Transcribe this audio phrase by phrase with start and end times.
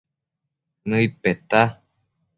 [0.89, 1.61] Nëid peta